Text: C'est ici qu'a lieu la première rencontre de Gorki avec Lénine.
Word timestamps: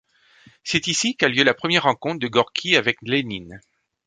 C'est 0.63 0.87
ici 0.87 1.15
qu'a 1.15 1.29
lieu 1.29 1.43
la 1.43 1.53
première 1.53 1.83
rencontre 1.83 2.17
de 2.17 2.27
Gorki 2.27 2.75
avec 2.75 2.97
Lénine. 3.03 3.61